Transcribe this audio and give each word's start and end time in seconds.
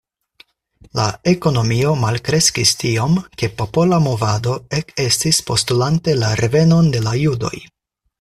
La 0.99 1.03
ekonomio 1.31 1.91
malkreskis 2.03 2.71
tiom 2.83 3.13
ke 3.41 3.49
popola 3.59 3.99
movado 4.07 4.55
ekestis 4.79 5.41
postulante 5.51 6.17
la 6.25 6.33
revenon 6.41 6.91
de 6.97 7.03
la 7.09 7.15
judoj. 7.25 7.55